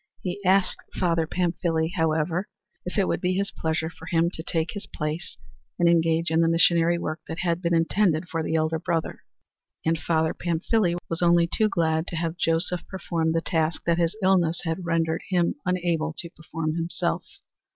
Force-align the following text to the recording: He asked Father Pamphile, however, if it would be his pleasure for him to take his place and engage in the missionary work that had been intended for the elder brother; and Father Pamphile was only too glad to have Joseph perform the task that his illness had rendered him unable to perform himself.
He 0.23 0.43
asked 0.43 0.95
Father 0.95 1.27
Pamphile, 1.27 1.91
however, 1.95 2.49
if 2.87 2.97
it 2.97 3.07
would 3.07 3.21
be 3.21 3.33
his 3.35 3.51
pleasure 3.51 3.91
for 3.91 4.07
him 4.07 4.31
to 4.31 4.41
take 4.41 4.71
his 4.71 4.87
place 4.87 5.37
and 5.77 5.87
engage 5.87 6.31
in 6.31 6.41
the 6.41 6.47
missionary 6.47 6.97
work 6.97 7.19
that 7.27 7.41
had 7.41 7.61
been 7.61 7.75
intended 7.75 8.27
for 8.27 8.41
the 8.41 8.55
elder 8.55 8.79
brother; 8.79 9.19
and 9.85 9.99
Father 9.99 10.33
Pamphile 10.33 10.97
was 11.07 11.21
only 11.21 11.45
too 11.55 11.69
glad 11.69 12.07
to 12.07 12.15
have 12.15 12.35
Joseph 12.35 12.81
perform 12.87 13.33
the 13.33 13.41
task 13.41 13.83
that 13.85 13.99
his 13.99 14.15
illness 14.23 14.61
had 14.63 14.87
rendered 14.87 15.21
him 15.29 15.53
unable 15.67 16.15
to 16.17 16.31
perform 16.31 16.73
himself. 16.73 17.23